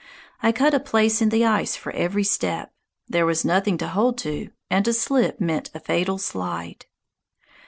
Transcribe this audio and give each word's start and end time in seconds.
I 0.41 0.51
cut 0.51 0.73
a 0.73 0.79
place 0.79 1.21
in 1.21 1.29
the 1.29 1.45
ice 1.45 1.75
for 1.75 1.91
every 1.91 2.23
step. 2.23 2.73
There 3.07 3.27
was 3.27 3.45
nothing 3.45 3.77
to 3.77 3.87
hold 3.89 4.17
to, 4.25 4.49
and 4.67 4.87
a 4.87 4.93
slip 4.93 5.39
meant 5.39 5.69
a 5.75 5.79
fatal 5.79 6.17
slide. 6.17 6.87